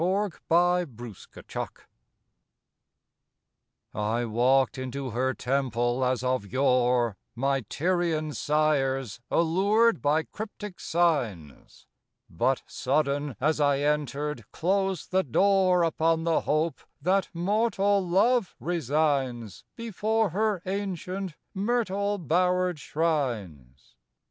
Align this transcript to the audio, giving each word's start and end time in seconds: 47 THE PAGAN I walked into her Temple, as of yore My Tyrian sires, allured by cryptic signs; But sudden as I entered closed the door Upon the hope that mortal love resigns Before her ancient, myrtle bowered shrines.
47 0.01 0.95
THE 0.97 1.45
PAGAN 1.47 1.67
I 3.93 4.25
walked 4.25 4.79
into 4.79 5.11
her 5.11 5.35
Temple, 5.35 6.03
as 6.03 6.23
of 6.23 6.47
yore 6.51 7.17
My 7.35 7.61
Tyrian 7.69 8.33
sires, 8.33 9.19
allured 9.29 10.01
by 10.01 10.23
cryptic 10.23 10.79
signs; 10.79 11.85
But 12.27 12.63
sudden 12.65 13.35
as 13.39 13.59
I 13.59 13.81
entered 13.81 14.43
closed 14.51 15.11
the 15.11 15.21
door 15.23 15.83
Upon 15.83 16.23
the 16.23 16.41
hope 16.41 16.79
that 16.99 17.29
mortal 17.31 18.03
love 18.03 18.55
resigns 18.59 19.65
Before 19.75 20.31
her 20.31 20.63
ancient, 20.65 21.35
myrtle 21.53 22.17
bowered 22.17 22.79
shrines. 22.79 23.93